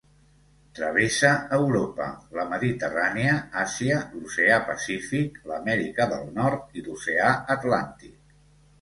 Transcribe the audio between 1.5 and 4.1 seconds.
Europa, la Mediterrània, Àsia,